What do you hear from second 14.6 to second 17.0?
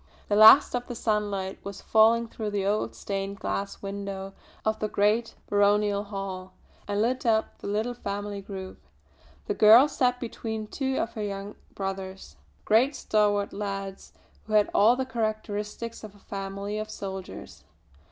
all the characteristics of a family of